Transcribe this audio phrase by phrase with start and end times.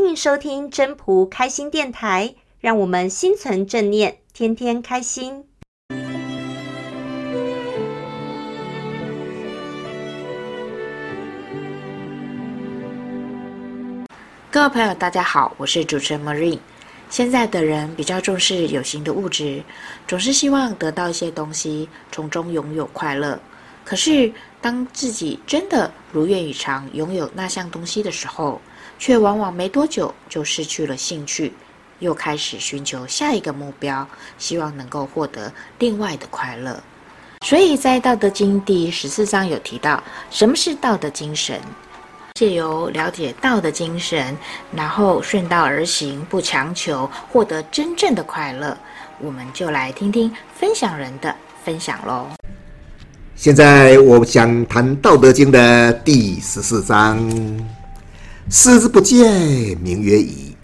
[0.00, 5.44] 欢迎收听真朴开心电台，让我们心存正念，天天开心。
[14.52, 16.60] 各位朋友，大家好，我是主持人 Marine。
[17.10, 19.60] 现在的人比较重视有形的物质，
[20.06, 23.36] 总是希望得到一些东西，从中拥有快乐。
[23.84, 28.60] 可是，当自己真的如愿以偿拥有那项东西的时候，
[28.98, 31.52] 却往往没多久就失去了兴趣，
[32.00, 34.06] 又开始寻求下一个目标，
[34.38, 36.82] 希望能够获得另外的快乐。
[37.42, 41.60] 所以在《道德经》第十四章有提到，什么是道德精神？
[42.34, 44.36] 借由了解道的精神，
[44.72, 48.76] 然后顺道而行，不强求，获得真正的快乐。
[49.20, 51.34] 我们就来听听分享人的
[51.64, 52.28] 分享喽。
[53.34, 57.18] 现在我想谈《道德经》的第十四章
[58.50, 60.56] ：“视之不见，名曰夷；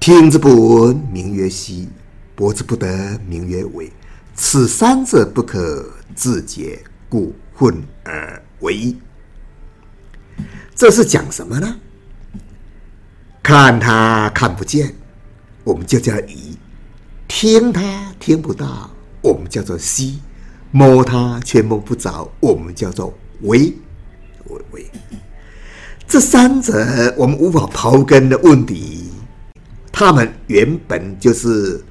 [0.00, 1.86] 听之不闻，名曰希；
[2.34, 3.90] 博之不得，名曰微。
[4.34, 6.76] 此三者，不可致辄，
[7.08, 8.96] 故混而为一。”
[10.74, 11.76] 这是讲什么呢？
[13.40, 14.92] 看他看不见，
[15.62, 16.58] 我们就叫夷；
[17.28, 18.90] 听他听不到，
[19.22, 20.18] 我们叫做希；
[20.72, 23.72] 摸他却摸不着，我们叫做微。
[24.48, 24.90] 微微。
[26.08, 29.10] 这三者我们无法刨根的问题，
[29.90, 31.82] 他们原本就是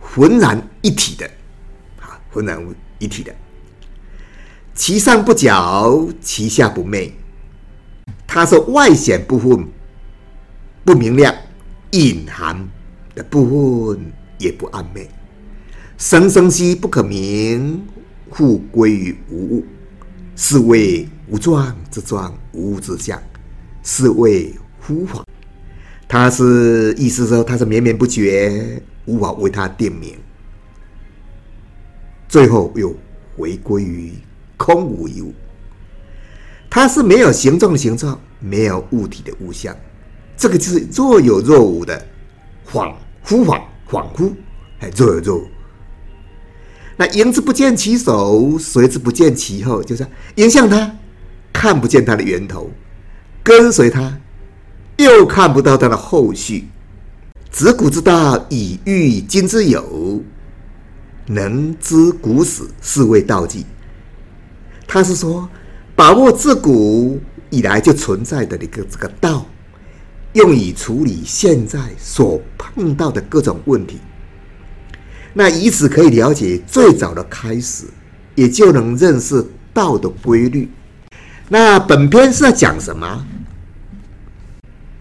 [0.00, 1.26] 浑然一体的，
[2.00, 2.58] 啊，浑然
[2.98, 3.34] 一体的，
[4.74, 7.14] 其上不矫，其下不昧。
[8.26, 9.66] 它是外显部分
[10.84, 11.34] 不明亮，
[11.90, 12.68] 隐含
[13.14, 15.08] 的部分也不暧昧。
[15.98, 17.86] 生生息不可名，
[18.30, 19.64] 复归于无物，
[20.36, 23.20] 是谓无状之状，无物之象，
[23.90, 25.24] 是谓乎法。
[26.06, 30.14] 它是意思说，它是绵绵不绝，无法为它定名。
[32.28, 32.94] 最后又
[33.34, 34.12] 回归于
[34.58, 35.32] 空无一物。
[36.68, 39.74] 它是没有形状的形状，没有物体的物象，
[40.36, 42.06] 这个就是若有若无的
[42.70, 42.94] 恍
[43.24, 44.30] 惚恍恍惚，
[44.80, 45.46] 哎，若有若无。
[46.98, 50.94] 那迎之不见其首，随之不见其后，就是迎向它，
[51.54, 52.70] 看不见它的源头；
[53.48, 54.14] 跟随它，
[54.98, 56.68] 又看不到它的后续。
[57.50, 60.22] 执古之道，以御今之有，
[61.24, 63.64] 能知古始，是谓道纪。
[64.86, 65.48] 他是说。
[65.96, 67.20] 把握自古
[67.50, 69.44] 以来就存在的一个这个道，
[70.34, 73.98] 用以处理现在所碰到的各种问题，
[75.34, 77.86] 那以此可以了解最早的开始，
[78.36, 79.44] 也就能认识
[79.74, 80.70] 道的规律。
[81.48, 83.26] 那本篇是在讲什么？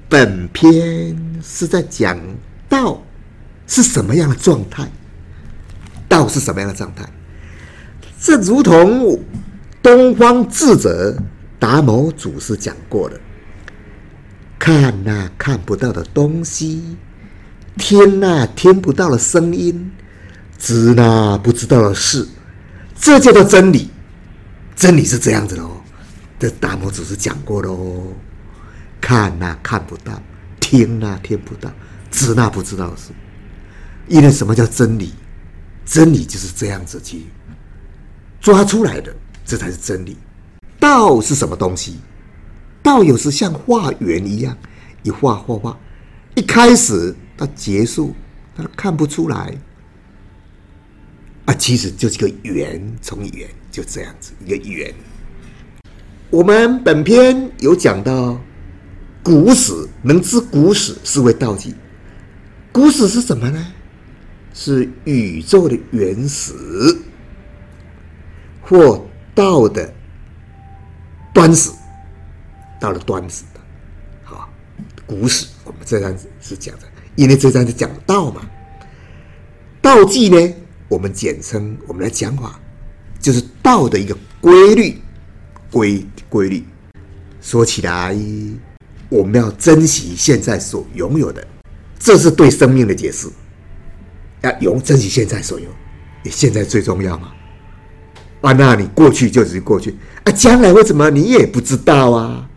[0.10, 2.20] 本篇是在讲
[2.70, 3.02] 道
[3.66, 4.88] 是什么样的状态？
[6.08, 7.04] 道是什么样的状态？
[8.20, 9.20] 这如同。
[9.80, 11.16] 东方智者
[11.60, 13.18] 达摩祖师讲过的：
[14.60, 16.98] 看那看不到的东西，
[17.78, 19.90] 听那听不到的声音，
[20.58, 22.28] 知那不知道的事，
[23.00, 23.90] 这叫做真理。
[24.76, 25.78] 真理是这样子的哦。
[26.38, 28.08] 这达摩祖师讲过的哦：
[29.00, 30.22] 看那看不到，
[30.60, 31.72] 听那听不到，
[32.12, 33.12] 知那不知道的事。
[34.08, 35.14] 因为什么叫真理？
[35.86, 37.26] 真理就是这样子去
[38.42, 39.16] 抓出来的。
[39.46, 40.18] 这才是真理。
[40.80, 42.00] 道是什么东西？
[42.84, 44.58] 道有时像画圆一样，
[45.04, 45.78] 一画画画，
[46.36, 48.14] 一开始到结束，
[48.56, 49.56] 它看不出来。
[51.46, 54.94] 啊，其实就是一个圆，从圆就这样子一个圆。
[56.30, 58.38] 我们本篇有讲到
[59.28, 61.76] 古史，能知古史是谓道纪。
[62.72, 63.68] 古史是什么呢？
[64.54, 66.54] 是宇宙的原始，
[68.62, 69.06] 或。
[69.36, 69.94] 道的
[71.32, 71.70] 端始，
[72.80, 73.60] 到了端始的，
[74.24, 74.50] 好，
[75.06, 78.42] 古史，我们这章是讲的，因为这章是讲道嘛。
[79.80, 80.56] 道纪呢，
[80.88, 82.60] 我们简称，我们来讲法，
[83.20, 85.00] 就是道的一个规律，
[85.70, 86.66] 规规律。
[87.40, 88.18] 说起来，
[89.10, 91.46] 我们要珍惜现在所拥有的，
[91.98, 93.28] 这是对生命的解释。
[94.42, 95.68] 要永珍惜现在所有，
[96.24, 97.30] 你现在最重要嘛。
[98.42, 102.48] 啊，那你过去就是过去啊，将来会怎么，你也不知道啊。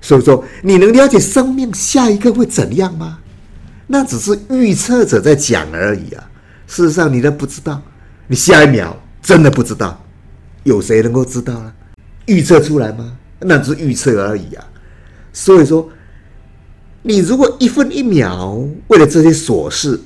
[0.00, 3.20] 所以说，你能了解生命下一个会怎样吗？
[3.86, 6.28] 那只是预测者在讲而已啊。
[6.66, 7.80] 事实上，你都不知道，
[8.26, 10.04] 你下一秒真的不知道，
[10.64, 11.72] 有谁能够知道呢？
[12.26, 13.16] 预测出来吗？
[13.38, 14.64] 那只是预测而已啊。
[15.32, 15.88] 所以说，
[17.02, 20.00] 你如果一分一秒为了这些琐事，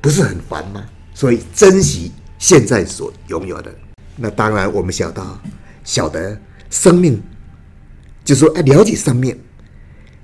[0.00, 0.84] 不是很烦吗？
[1.14, 3.74] 所以珍惜现在所拥有的。
[4.16, 5.40] 那当然，我们晓得，
[5.82, 7.22] 晓得生命，
[8.24, 9.38] 就说，哎，了解生命，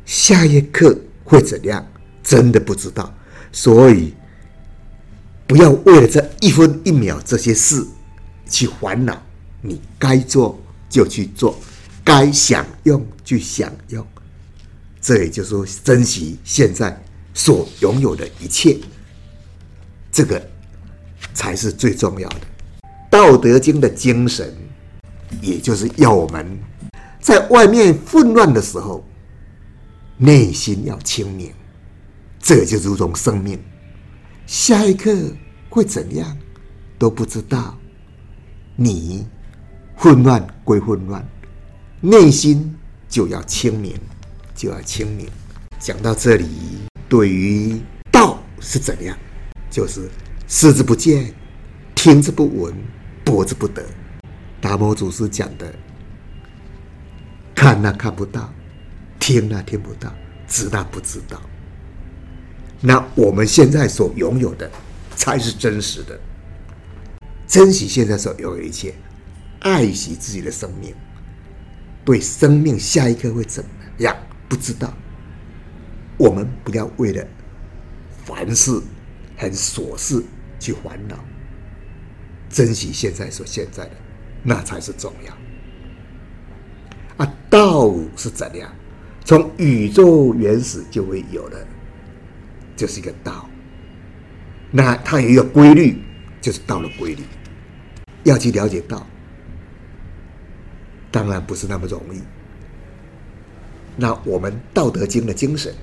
[0.04, 1.86] 下一刻会怎样，
[2.22, 3.12] 真的不知道。
[3.52, 4.14] 所以，
[5.46, 7.84] 不要为了这一分一秒这些事
[8.48, 9.22] 去烦恼。
[9.62, 11.58] 你该做就去做，
[12.04, 14.06] 该享用就享用。
[15.06, 17.00] 这也就是说，珍惜现在
[17.32, 18.76] 所拥有的一切。
[20.10, 20.44] 这个
[21.32, 22.36] 才是最重要的。
[23.08, 24.52] 《道德经》的精神，
[25.40, 26.58] 也就是要我们
[27.20, 29.06] 在外面混乱的时候，
[30.16, 31.52] 内心要清明。
[32.40, 33.62] 这就如同生命，
[34.44, 35.16] 下一刻
[35.70, 36.36] 会怎样
[36.98, 37.78] 都不知道。
[38.74, 39.24] 你
[39.94, 41.24] 混乱归混乱，
[42.00, 42.76] 内心
[43.08, 43.94] 就要清明，
[44.56, 45.28] 就要清明。
[45.78, 46.46] 讲到这里，
[47.08, 47.78] 对于
[48.10, 49.16] 道是怎样？
[49.70, 50.08] 就是
[50.48, 51.34] 视之不见，
[51.94, 52.74] 听之不闻，
[53.22, 53.84] 博之不得。
[54.60, 55.72] 达摩祖师讲的，
[57.54, 58.50] 看那看不到，
[59.20, 60.12] 听那听不到，
[60.48, 61.40] 知那不知道。
[62.80, 64.70] 那我们现在所拥有的，
[65.14, 66.18] 才是真实的。
[67.46, 68.94] 珍惜现在所拥有的一切，
[69.60, 70.94] 爱惜自己的生命。
[72.04, 74.16] 对生命下一刻会怎么样？
[74.56, 74.92] 不知道。
[76.16, 77.22] 我们不要为了
[78.24, 78.80] 凡事。
[79.38, 80.24] 很琐事
[80.58, 81.14] 去烦恼，
[82.48, 83.90] 珍惜现在所现在的，
[84.42, 87.22] 那才是重要。
[87.22, 88.72] 啊，道是怎样？
[89.26, 91.66] 从宇宙原始就会有的，
[92.74, 93.46] 就是一个道。
[94.70, 95.98] 那它有一个规律，
[96.40, 97.22] 就是道的规律。
[98.24, 99.06] 要去了解道，
[101.10, 102.22] 当然不是那么容易。
[103.96, 105.74] 那我们《道德经》的精神。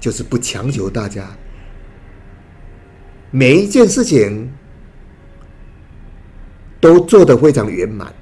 [0.00, 1.30] 就是不强求大家
[3.30, 4.52] 每一件事情
[6.80, 8.12] 都做得非常圆满，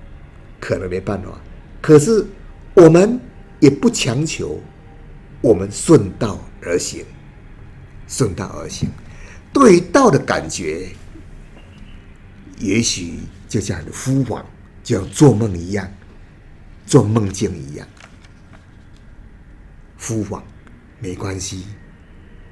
[0.61, 1.41] 可能没办法。
[1.81, 2.23] 可是
[2.75, 3.19] 我们
[3.61, 4.61] 也不强求，
[5.41, 7.03] 我们顺道而行，
[8.07, 8.91] 顺道而行。
[9.51, 10.87] 对道的感觉，
[12.59, 14.45] 也许就像呼唤，
[14.85, 15.91] 就像做梦一样，
[16.91, 17.87] 做梦境一样，
[19.97, 20.43] 呼唤。
[20.99, 21.65] 没关系，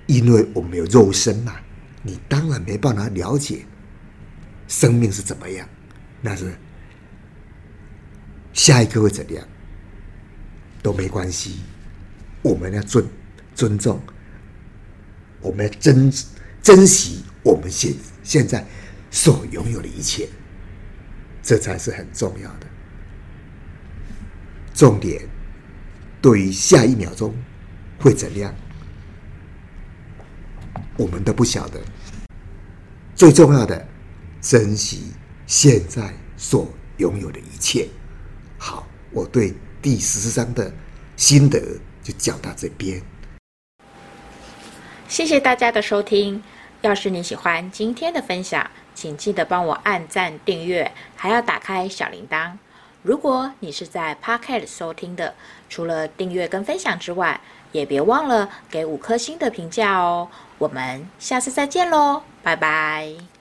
[0.06, 1.56] 因为我们有肉身嘛，
[2.04, 3.66] 你当然没办法了解
[4.68, 5.68] 生命是怎么样。
[6.20, 6.56] 那是
[8.52, 9.46] 下一个会怎样
[10.82, 11.58] 都没关系，
[12.42, 13.04] 我们要尊
[13.56, 14.00] 尊重，
[15.40, 16.12] 我们要珍
[16.62, 17.92] 珍惜我们现
[18.22, 18.64] 现在
[19.10, 20.28] 所拥有的一切，
[21.42, 22.66] 这才是很重要的。
[24.78, 25.20] 重点
[26.22, 27.34] 对于下一秒钟。
[27.98, 28.54] 会怎样？
[30.96, 31.80] 我们都不晓得。
[33.16, 33.88] 最重要的，
[34.40, 35.12] 珍惜
[35.48, 37.88] 现在所拥有的一切。
[38.56, 39.52] 好，我对
[39.82, 40.72] 第十四章的
[41.16, 41.60] 心得
[42.00, 43.02] 就讲到这边。
[45.08, 46.40] 谢谢大家的收听。
[46.82, 52.52] 要是你喜欢今天的分享，请记得帮我按赞、订阅，还要打开小铃铛。
[53.02, 55.34] 如果你是在 Podcast 收听的，
[55.68, 57.40] 除了订阅跟分享之外，
[57.72, 60.28] 也别忘了给五颗星的评价哦！
[60.58, 63.37] 我们下次再见喽，拜拜。